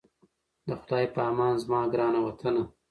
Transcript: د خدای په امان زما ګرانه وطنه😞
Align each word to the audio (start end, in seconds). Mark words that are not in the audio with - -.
د 0.67 0.69
خدای 0.81 1.05
په 1.15 1.21
امان 1.31 1.53
زما 1.63 1.81
ګرانه 1.93 2.19
وطنه😞 2.23 2.65